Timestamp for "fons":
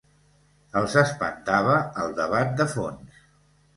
2.77-3.21